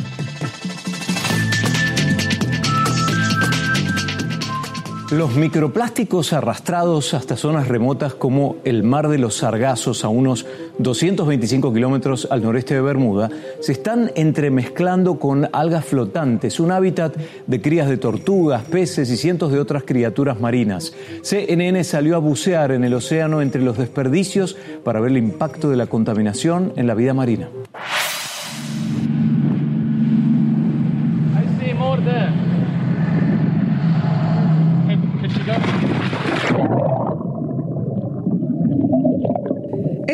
Los 5.11 5.37
microplásticos 5.37 6.33
arrastrados 6.33 7.14
hasta 7.14 7.37
zonas 7.37 7.69
remotas 7.69 8.14
como 8.14 8.57
el 8.64 8.83
Mar 8.83 9.09
de 9.09 9.19
los 9.19 9.37
Sargazos, 9.37 10.05
a 10.05 10.09
unos 10.09 10.47
225 10.78 11.73
kilómetros 11.73 12.28
al 12.30 12.42
noreste 12.42 12.75
de 12.75 12.80
Bermuda, 12.80 13.30
se 13.61 13.73
están 13.73 14.11
entremezclando 14.14 15.18
con 15.18 15.49
algas 15.52 15.85
flotantes, 15.85 16.61
un 16.61 16.71
hábitat 16.71 17.16
de 17.47 17.61
crías 17.61 17.88
de 17.88 17.97
tortugas, 17.97 18.64
peces 18.64 19.11
y 19.11 19.16
cientos 19.16 19.52
de 19.52 19.59
otras 19.59 19.85
criaturas 19.85 20.40
marinas. 20.40 20.92
CNN 21.23 21.83
salió 21.85 22.16
a 22.16 22.18
bucear 22.18 22.73
en 22.73 22.85
el 22.85 22.95
océano 22.95 23.40
entre 23.40 23.62
los 23.62 23.78
desperdicios 23.78 24.56
para 24.85 25.00
ver 25.00 25.12
el 25.12 25.18
impacto 25.18 25.71
de 25.71 25.76
la 25.76 25.87
contaminación 25.87 26.73
en 26.76 26.87
la 26.87 26.95
vida 26.95 27.14
marina. 27.14 27.49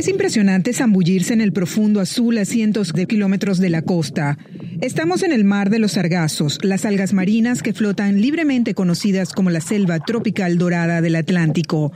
Es 0.02 0.08
impresionante 0.08 0.72
zambullirse 0.72 1.32
en 1.32 1.40
el 1.40 1.52
profundo 1.52 2.00
azul 2.00 2.36
a 2.38 2.44
cientos 2.44 2.92
de 2.92 3.06
kilómetros 3.06 3.58
de 3.58 3.70
la 3.70 3.82
costa. 3.82 4.36
Estamos 4.80 5.22
en 5.22 5.30
el 5.30 5.44
mar 5.44 5.70
de 5.70 5.78
los 5.78 5.92
sargazos, 5.92 6.58
las 6.64 6.84
algas 6.84 7.12
marinas 7.12 7.62
que 7.62 7.72
flotan 7.72 8.20
libremente 8.20 8.74
conocidas 8.74 9.32
como 9.32 9.50
la 9.50 9.60
selva 9.60 10.00
tropical 10.00 10.58
dorada 10.58 11.02
del 11.02 11.14
Atlántico. 11.14 11.92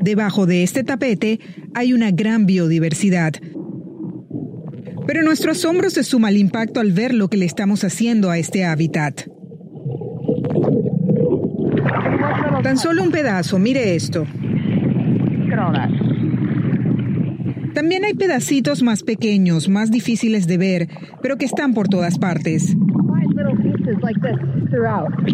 Debajo 0.00 0.46
de 0.46 0.62
este 0.62 0.84
tapete 0.84 1.40
hay 1.74 1.94
una 1.94 2.12
gran 2.12 2.46
biodiversidad. 2.46 3.32
Pero 5.08 5.24
nuestro 5.24 5.50
asombro 5.50 5.90
se 5.90 6.04
suma 6.04 6.28
al 6.28 6.36
impacto 6.36 6.78
al 6.78 6.92
ver 6.92 7.12
lo 7.12 7.28
que 7.28 7.38
le 7.38 7.46
estamos 7.46 7.82
haciendo 7.82 8.30
a 8.30 8.38
este 8.38 8.64
hábitat. 8.64 9.22
Tan 12.62 12.78
solo 12.78 13.02
un 13.02 13.10
pedazo, 13.10 13.58
mire 13.58 13.96
esto. 13.96 14.28
También 17.78 18.04
hay 18.04 18.14
pedacitos 18.14 18.82
más 18.82 19.04
pequeños, 19.04 19.68
más 19.68 19.92
difíciles 19.92 20.48
de 20.48 20.58
ver, 20.58 20.88
pero 21.22 21.36
que 21.36 21.44
están 21.44 21.74
por 21.74 21.86
todas 21.86 22.18
partes. 22.18 22.76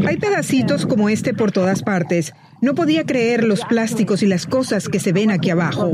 Hay 0.06 0.18
pedacitos 0.18 0.84
como 0.84 1.08
este 1.08 1.32
por 1.32 1.52
todas 1.52 1.82
partes. 1.82 2.34
No 2.60 2.74
podía 2.74 3.06
creer 3.06 3.44
los 3.44 3.64
plásticos 3.64 4.22
y 4.22 4.26
las 4.26 4.46
cosas 4.46 4.90
que 4.90 5.00
se 5.00 5.14
ven 5.14 5.30
aquí 5.30 5.48
abajo. 5.48 5.92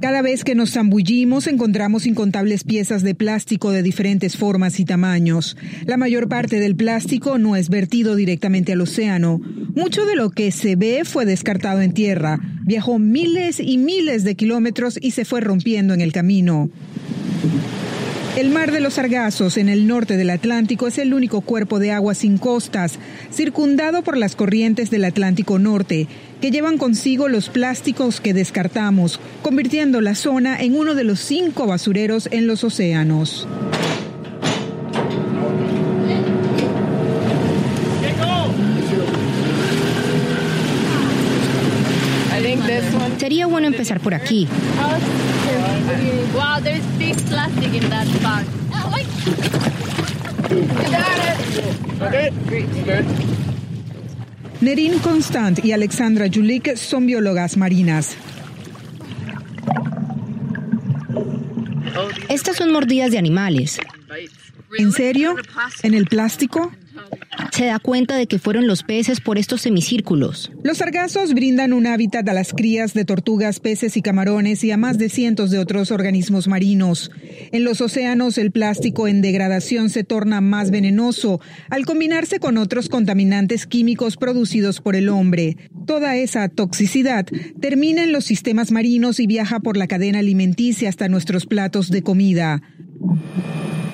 Cada 0.00 0.22
vez 0.22 0.44
que 0.44 0.54
nos 0.54 0.74
zambullimos 0.74 1.48
encontramos 1.48 2.06
incontables 2.06 2.62
piezas 2.62 3.02
de 3.02 3.16
plástico 3.16 3.72
de 3.72 3.82
diferentes 3.82 4.36
formas 4.36 4.78
y 4.78 4.84
tamaños. 4.84 5.56
La 5.86 5.96
mayor 5.96 6.28
parte 6.28 6.60
del 6.60 6.76
plástico 6.76 7.38
no 7.38 7.56
es 7.56 7.68
vertido 7.68 8.14
directamente 8.14 8.72
al 8.72 8.80
océano. 8.80 9.40
Mucho 9.74 10.06
de 10.06 10.14
lo 10.14 10.30
que 10.30 10.52
se 10.52 10.76
ve 10.76 11.02
fue 11.04 11.24
descartado 11.24 11.80
en 11.80 11.94
tierra. 11.94 12.38
Viajó 12.64 13.00
miles 13.00 13.58
y 13.58 13.76
miles 13.76 14.22
de 14.22 14.36
kilómetros 14.36 14.98
y 15.02 15.10
se 15.10 15.24
fue 15.24 15.40
rompiendo 15.40 15.94
en 15.94 16.00
el 16.00 16.12
camino. 16.12 16.70
El 18.38 18.50
mar 18.50 18.70
de 18.70 18.78
los 18.78 18.94
Sargazos 18.94 19.56
en 19.56 19.68
el 19.68 19.88
norte 19.88 20.16
del 20.16 20.30
Atlántico 20.30 20.86
es 20.86 20.98
el 20.98 21.12
único 21.12 21.40
cuerpo 21.40 21.80
de 21.80 21.90
agua 21.90 22.14
sin 22.14 22.38
costas, 22.38 22.96
circundado 23.32 24.02
por 24.02 24.16
las 24.16 24.36
corrientes 24.36 24.90
del 24.90 25.06
Atlántico 25.06 25.58
Norte, 25.58 26.06
que 26.40 26.52
llevan 26.52 26.78
consigo 26.78 27.28
los 27.28 27.48
plásticos 27.48 28.20
que 28.20 28.34
descartamos, 28.34 29.18
convirtiendo 29.42 30.00
la 30.00 30.14
zona 30.14 30.60
en 30.60 30.76
uno 30.76 30.94
de 30.94 31.02
los 31.02 31.18
cinco 31.18 31.66
basureros 31.66 32.28
en 32.30 32.46
los 32.46 32.62
océanos. 32.62 33.48
Sería 43.18 43.46
bueno 43.46 43.66
empezar 43.66 43.98
por 43.98 44.14
aquí. 44.14 44.46
Nerin 54.60 54.98
Constant 54.98 55.64
y 55.64 55.72
Alexandra 55.72 56.26
Julik 56.32 56.76
son 56.76 57.06
biólogas 57.06 57.56
marinas. 57.56 58.16
Estas 62.28 62.56
son 62.56 62.72
mordidas 62.72 63.10
de 63.10 63.18
animales. 63.18 63.80
¿En 64.78 64.92
serio? 64.92 65.34
¿En 65.82 65.94
el 65.94 66.06
plástico? 66.06 66.70
Se 67.52 67.66
da 67.66 67.78
cuenta 67.78 68.16
de 68.16 68.26
que 68.26 68.38
fueron 68.38 68.66
los 68.66 68.82
peces 68.82 69.20
por 69.20 69.38
estos 69.38 69.62
semicírculos. 69.62 70.52
Los 70.62 70.78
sargazos 70.78 71.34
brindan 71.34 71.72
un 71.72 71.86
hábitat 71.86 72.28
a 72.28 72.32
las 72.32 72.52
crías 72.52 72.94
de 72.94 73.04
tortugas, 73.04 73.60
peces 73.60 73.96
y 73.96 74.02
camarones 74.02 74.62
y 74.64 74.70
a 74.70 74.76
más 74.76 74.98
de 74.98 75.08
cientos 75.08 75.50
de 75.50 75.58
otros 75.58 75.90
organismos 75.90 76.48
marinos. 76.48 77.10
En 77.52 77.64
los 77.64 77.80
océanos 77.80 78.38
el 78.38 78.50
plástico 78.50 79.08
en 79.08 79.22
degradación 79.22 79.90
se 79.90 80.04
torna 80.04 80.40
más 80.40 80.70
venenoso 80.70 81.40
al 81.70 81.84
combinarse 81.84 82.40
con 82.40 82.58
otros 82.58 82.88
contaminantes 82.88 83.66
químicos 83.66 84.16
producidos 84.16 84.80
por 84.80 84.96
el 84.96 85.08
hombre. 85.08 85.56
Toda 85.86 86.16
esa 86.16 86.48
toxicidad 86.48 87.26
termina 87.60 88.04
en 88.04 88.12
los 88.12 88.24
sistemas 88.24 88.70
marinos 88.70 89.20
y 89.20 89.26
viaja 89.26 89.60
por 89.60 89.76
la 89.76 89.86
cadena 89.86 90.18
alimenticia 90.18 90.88
hasta 90.88 91.08
nuestros 91.08 91.46
platos 91.46 91.90
de 91.90 92.02
comida. 92.02 92.62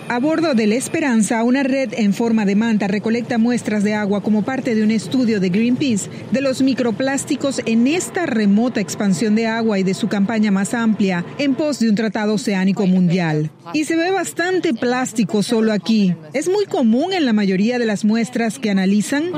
A 0.09 0.19
bordo 0.19 0.55
de 0.55 0.67
la 0.67 0.75
Esperanza, 0.75 1.43
una 1.45 1.63
red 1.63 1.95
en 1.97 2.13
forma 2.13 2.45
de 2.45 2.55
manta 2.55 2.87
recolecta 2.89 3.39
muestras 3.39 3.83
de 3.83 3.95
agua 3.95 4.23
como 4.23 4.43
parte 4.43 4.75
de 4.75 4.83
un 4.83 4.91
estudio 4.91 5.41
de 5.41 5.49
Greenpeace 5.49 6.11
de 6.31 6.43
los 6.43 6.61
microplásticos 6.61 7.63
en 7.65 7.87
esta 7.87 8.27
remota 8.27 8.81
expansión 8.81 9.35
de 9.35 9.47
agua 9.47 9.79
y 9.79 9.83
de 9.83 9.95
su 9.95 10.09
campaña 10.09 10.51
más 10.51 10.75
amplia 10.75 11.25
en 11.39 11.55
pos 11.55 11.79
de 11.79 11.89
un 11.89 11.95
tratado 11.95 12.35
oceánico 12.35 12.87
mundial. 12.87 13.51
Y 13.73 13.85
se 13.85 13.97
ve 13.97 14.11
bastante 14.11 14.75
plástico 14.75 15.43
solo 15.43 15.73
aquí. 15.73 16.15
Es 16.35 16.51
muy 16.51 16.67
común 16.67 17.15
en 17.15 17.25
la 17.25 17.33
mayoría 17.33 17.79
de 17.79 17.87
las 17.87 18.05
muestras 18.05 18.59
que 18.59 18.71
analizan. 18.71 19.33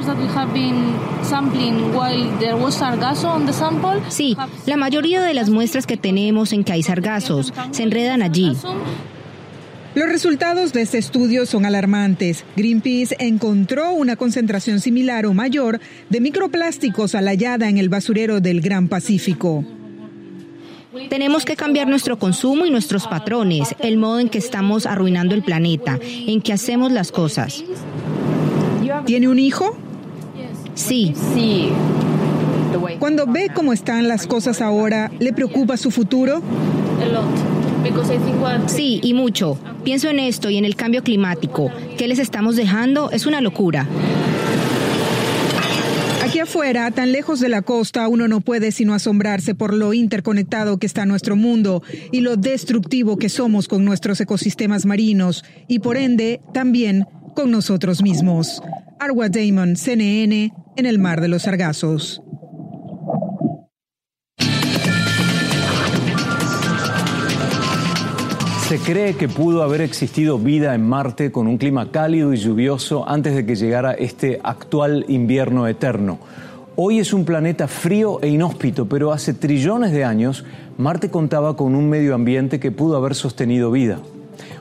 Sí, 4.09 4.37
la 4.67 4.77
mayoría 4.77 5.23
de 5.23 5.33
las 5.33 5.49
muestras 5.49 5.87
que 5.87 5.97
tenemos 5.97 6.53
en 6.53 6.65
que 6.65 6.73
hay 6.73 6.83
sargazos 6.83 7.55
se 7.71 7.85
enredan 7.85 8.23
allí. 8.23 8.53
Los 9.97 10.11
resultados 10.11 10.75
de 10.75 10.83
este 10.83 10.99
estudio 10.99 11.47
son 11.47 11.65
alarmantes. 11.65 12.45
Greenpeace 12.55 13.17
encontró 13.19 13.93
una 13.93 14.15
concentración 14.17 14.79
similar 14.79 15.25
o 15.25 15.33
mayor 15.33 15.81
de 16.11 16.21
microplásticos 16.21 17.15
a 17.15 17.23
la 17.23 17.31
hallada 17.31 17.71
en 17.71 17.79
el 17.79 17.89
basurero 17.89 18.43
del 18.43 18.61
Gran 18.61 18.89
Pacífico. 18.89 19.65
Tenemos 21.09 21.47
que 21.47 21.57
cambiar 21.57 21.89
nuestro 21.89 22.19
consumo 22.19 22.67
y 22.67 22.71
nuestros 22.71 23.07
patrones, 23.09 23.75
el 23.79 23.97
modo 23.97 24.21
en 24.21 24.29
que 24.29 24.37
estamos 24.37 24.85
arruinando 24.85 25.35
el 25.35 25.43
planeta, 25.43 25.99
en 26.03 26.43
que 26.43 26.53
hacemos 26.53 26.93
las 26.93 27.11
cosas. 27.11 27.65
¿Tiene 29.07 29.29
un 29.29 29.39
hijo? 29.39 29.79
Sí. 30.75 31.15
Sí. 31.35 31.71
Cuando 32.99 33.27
ve 33.27 33.49
cómo 33.55 33.73
están 33.73 34.09
las 34.09 34.27
cosas 34.27 34.61
ahora, 34.61 35.11
¿le 35.21 35.33
preocupa 35.33 35.79
su 35.79 35.91
futuro? 35.91 36.43
Sí, 38.67 39.01
y 39.03 39.15
mucho. 39.15 39.59
Pienso 39.85 40.09
en 40.09 40.19
esto 40.19 40.51
y 40.51 40.57
en 40.57 40.65
el 40.65 40.77
cambio 40.77 41.03
climático. 41.03 41.71
¿Qué 41.97 42.09
les 42.09 42.19
estamos 42.19 42.57
dejando? 42.57 43.11
Es 43.11 43.27
una 43.27 43.41
locura. 43.41 43.87
Aquí 46.25 46.41
afuera, 46.41 46.91
tan 46.91 47.13
lejos 47.13 47.39
de 47.41 47.49
la 47.49 47.63
costa, 47.63 48.09
uno 48.09 48.27
no 48.27 48.41
puede 48.41 48.73
sino 48.73 48.95
asombrarse 48.95 49.55
por 49.55 49.73
lo 49.73 49.95
interconectado 49.95 50.79
que 50.79 50.87
está 50.87 51.07
nuestro 51.07 51.37
mundo 51.37 51.83
y 52.11 52.21
lo 52.21 52.37
destructivo 52.37 53.17
que 53.17 53.29
somos 53.29 53.69
con 53.69 53.85
nuestros 53.85 54.21
ecosistemas 54.21 54.87
marinos 54.87 55.45
y 55.69 55.79
por 55.79 55.97
ende 55.97 56.41
también 56.53 57.07
con 57.35 57.51
nosotros 57.51 58.03
mismos. 58.03 58.61
Arwa 58.99 59.29
Damon, 59.29 59.77
CNN, 59.77 60.53
en 60.77 60.87
el 60.87 60.99
Mar 60.99 61.21
de 61.21 61.29
los 61.29 61.43
Sargazos. 61.43 62.23
Se 68.77 68.93
cree 68.93 69.15
que 69.15 69.27
pudo 69.27 69.63
haber 69.63 69.81
existido 69.81 70.39
vida 70.39 70.75
en 70.75 70.87
Marte 70.87 71.33
con 71.33 71.47
un 71.47 71.57
clima 71.57 71.91
cálido 71.91 72.35
y 72.35 72.37
lluvioso 72.37 73.09
antes 73.09 73.35
de 73.35 73.47
que 73.47 73.57
llegara 73.57 73.93
este 73.93 74.39
actual 74.45 75.07
invierno 75.09 75.67
eterno. 75.67 76.19
Hoy 76.77 76.99
es 76.99 77.15
un 77.15 77.25
planeta 77.25 77.69
frío 77.69 78.21
e 78.21 78.29
inhóspito, 78.29 78.87
pero 78.87 79.13
hace 79.13 79.33
trillones 79.33 79.93
de 79.93 80.05
años 80.05 80.45
Marte 80.77 81.09
contaba 81.09 81.57
con 81.57 81.75
un 81.75 81.89
medio 81.89 82.15
ambiente 82.15 82.61
que 82.61 82.71
pudo 82.71 82.99
haber 82.99 83.15
sostenido 83.15 83.71
vida. 83.71 83.99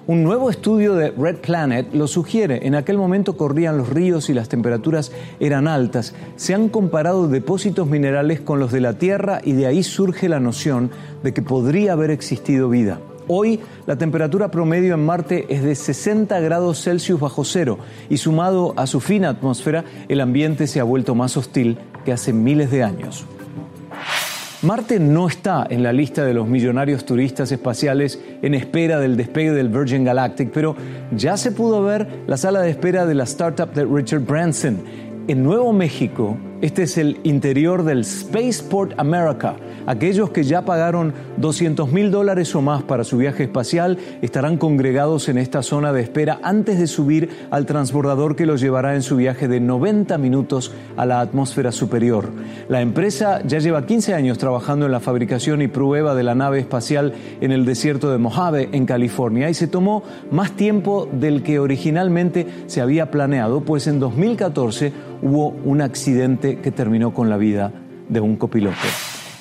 Un 0.07 0.23
nuevo 0.23 0.49
estudio 0.49 0.95
de 0.95 1.11
Red 1.11 1.39
Planet 1.39 1.93
lo 1.93 2.07
sugiere. 2.07 2.65
En 2.65 2.75
aquel 2.75 2.97
momento 2.97 3.35
corrían 3.35 3.77
los 3.77 3.89
ríos 3.89 4.29
y 4.29 4.33
las 4.33 4.47
temperaturas 4.47 5.11
eran 5.41 5.67
altas. 5.67 6.15
Se 6.37 6.53
han 6.53 6.69
comparado 6.69 7.27
depósitos 7.27 7.89
minerales 7.89 8.39
con 8.39 8.61
los 8.61 8.71
de 8.71 8.79
la 8.79 8.97
Tierra 8.97 9.41
y 9.43 9.51
de 9.51 9.65
ahí 9.65 9.83
surge 9.83 10.29
la 10.29 10.39
noción 10.39 10.89
de 11.21 11.33
que 11.33 11.41
podría 11.41 11.91
haber 11.91 12.11
existido 12.11 12.69
vida. 12.69 13.01
Hoy 13.27 13.59
la 13.87 13.95
temperatura 13.95 14.51
promedio 14.51 14.93
en 14.93 15.03
Marte 15.03 15.47
es 15.49 15.63
de 15.63 15.73
60 15.73 16.39
grados 16.41 16.83
Celsius 16.83 17.19
bajo 17.19 17.43
cero 17.43 17.79
y 18.07 18.17
sumado 18.17 18.73
a 18.77 18.85
su 18.85 18.99
fina 18.99 19.29
atmósfera, 19.29 19.83
el 20.07 20.21
ambiente 20.21 20.67
se 20.67 20.79
ha 20.79 20.83
vuelto 20.83 21.15
más 21.15 21.35
hostil 21.35 21.79
que 22.03 22.13
hace 22.13 22.33
miles 22.33 22.69
de 22.69 22.83
años. 22.83 23.25
Marte 24.61 24.99
no 24.99 25.27
está 25.27 25.65
en 25.69 25.83
la 25.83 25.91
lista 25.91 26.23
de 26.23 26.33
los 26.33 26.47
millonarios 26.47 27.05
turistas 27.05 27.51
espaciales 27.51 28.19
en 28.41 28.53
espera 28.53 28.99
del 28.99 29.17
despegue 29.17 29.51
del 29.51 29.69
Virgin 29.69 30.03
Galactic, 30.03 30.51
pero 30.51 30.75
ya 31.11 31.35
se 31.37 31.51
pudo 31.51 31.83
ver 31.83 32.07
la 32.27 32.37
sala 32.37 32.61
de 32.61 32.69
espera 32.69 33.05
de 33.05 33.15
la 33.15 33.25
startup 33.25 33.73
de 33.73 33.85
Richard 33.85 34.21
Branson. 34.21 34.83
En 35.27 35.43
Nuevo 35.43 35.73
México, 35.73 36.37
este 36.61 36.83
es 36.83 36.97
el 36.97 37.19
interior 37.23 37.83
del 37.83 38.05
Spaceport 38.05 38.93
America, 38.97 39.55
Aquellos 39.87 40.31
que 40.31 40.43
ya 40.43 40.65
pagaron 40.65 41.13
200 41.37 41.91
mil 41.91 42.09
dólares 42.09 42.55
o 42.55 42.61
más 42.61 42.83
para 42.83 43.03
su 43.03 43.17
viaje 43.17 43.43
espacial 43.43 43.97
estarán 44.21 44.57
congregados 44.57 45.29
en 45.29 45.37
esta 45.37 45.61
zona 45.61 45.93
de 45.93 46.01
espera 46.01 46.39
antes 46.41 46.79
de 46.79 46.87
subir 46.87 47.29
al 47.51 47.65
transbordador 47.65 48.35
que 48.35 48.45
los 48.45 48.61
llevará 48.61 48.95
en 48.95 49.03
su 49.03 49.15
viaje 49.15 49.47
de 49.47 49.59
90 49.59 50.17
minutos 50.17 50.71
a 50.97 51.05
la 51.05 51.19
atmósfera 51.19 51.71
superior. 51.71 52.29
La 52.67 52.81
empresa 52.81 53.41
ya 53.45 53.59
lleva 53.59 53.85
15 53.85 54.13
años 54.13 54.37
trabajando 54.37 54.85
en 54.85 54.91
la 54.91 54.99
fabricación 54.99 55.61
y 55.61 55.67
prueba 55.67 56.15
de 56.15 56.23
la 56.23 56.35
nave 56.35 56.59
espacial 56.59 57.13
en 57.41 57.51
el 57.51 57.65
desierto 57.65 58.11
de 58.11 58.17
Mojave, 58.17 58.69
en 58.71 58.85
California, 58.85 59.49
y 59.49 59.53
se 59.53 59.67
tomó 59.67 60.03
más 60.31 60.51
tiempo 60.53 61.07
del 61.11 61.43
que 61.43 61.59
originalmente 61.59 62.47
se 62.65 62.81
había 62.81 63.11
planeado, 63.11 63.61
pues 63.61 63.87
en 63.87 63.99
2014 63.99 64.91
hubo 65.21 65.49
un 65.63 65.81
accidente 65.81 66.59
que 66.59 66.71
terminó 66.71 67.13
con 67.13 67.29
la 67.29 67.37
vida 67.37 67.71
de 68.09 68.19
un 68.19 68.35
copiloto. 68.35 68.75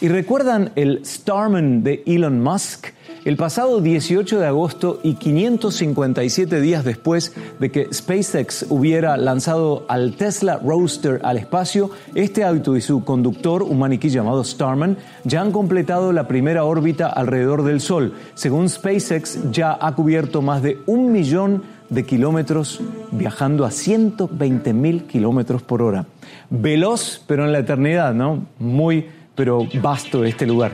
¿Y 0.04 0.08
recuerdan 0.08 0.70
el 0.76 1.00
Starman 1.06 1.82
de 1.82 2.02
Elon 2.04 2.42
Musk? 2.42 2.88
El 3.24 3.38
pasado 3.38 3.80
18 3.80 4.38
de 4.38 4.46
agosto 4.46 5.00
y 5.02 5.14
557 5.14 6.60
días 6.60 6.84
después 6.84 7.32
de 7.58 7.72
que 7.72 7.88
SpaceX 7.90 8.66
hubiera 8.68 9.16
lanzado 9.16 9.86
al 9.88 10.12
Tesla 10.16 10.60
Roadster 10.62 11.22
al 11.24 11.38
espacio, 11.38 11.90
este 12.14 12.44
auto 12.44 12.76
y 12.76 12.82
su 12.82 13.02
conductor, 13.02 13.62
un 13.62 13.78
maniquí 13.78 14.10
llamado 14.10 14.44
Starman, 14.44 14.98
ya 15.24 15.40
han 15.40 15.52
completado 15.52 16.12
la 16.12 16.28
primera 16.28 16.64
órbita 16.64 17.08
alrededor 17.08 17.62
del 17.64 17.80
Sol. 17.80 18.12
Según 18.34 18.68
SpaceX, 18.68 19.50
ya 19.52 19.78
ha 19.80 19.94
cubierto 19.94 20.42
más 20.42 20.62
de 20.62 20.80
un 20.84 21.12
millón 21.12 21.62
de 21.88 22.04
kilómetros 22.04 22.82
viajando 23.10 23.64
a 23.64 23.70
120 23.70 24.74
mil 24.74 25.04
kilómetros 25.04 25.62
por 25.62 25.80
hora. 25.80 26.04
Veloz, 26.50 27.22
pero 27.26 27.46
en 27.46 27.52
la 27.52 27.60
eternidad, 27.60 28.12
¿no? 28.12 28.46
Muy 28.58 29.06
pero 29.34 29.66
vasto 29.82 30.24
este 30.24 30.46
lugar. 30.46 30.72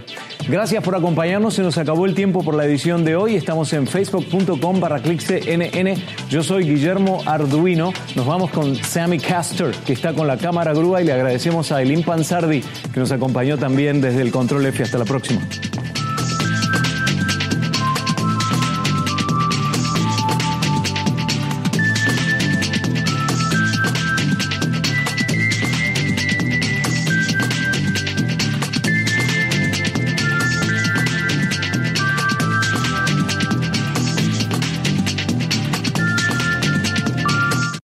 Gracias 0.49 0.83
por 0.83 0.95
acompañarnos, 0.95 1.55
se 1.55 1.62
nos 1.62 1.79
acabó 1.79 2.07
el 2.07 2.14
tiempo 2.14 2.43
por 2.43 2.55
la 2.55 2.64
edición 2.64 3.05
de 3.05 3.17
hoy, 3.17 3.37
estamos 3.37 3.73
en 3.73 3.87
facebook.com 3.87 4.81
barra 4.81 5.00
cnn, 5.00 5.95
yo 6.29 6.43
soy 6.43 6.64
Guillermo 6.64 7.23
Arduino, 7.26 7.93
nos 8.14 8.26
vamos 8.26 8.50
con 8.50 8.76
Sammy 8.76 9.19
Castor, 9.19 9.75
que 9.87 9.93
está 9.93 10.12
con 10.12 10.26
la 10.26 10.37
cámara 10.37 10.73
grúa 10.73 11.02
y 11.02 11.05
le 11.05 11.12
agradecemos 11.12 11.73
a 11.73 11.83
Elin 11.83 12.02
Panzardi, 12.02 12.62
que 12.93 13.00
nos 13.00 13.12
acompañó 13.12 13.59
también 13.59 14.00
desde 14.00 14.23
el 14.23 14.31
Control 14.31 14.67
F, 14.67 14.83
hasta 14.83 14.99
la 14.99 15.05
próxima. 15.05 15.40